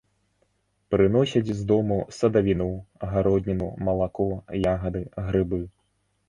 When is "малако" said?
3.91-4.27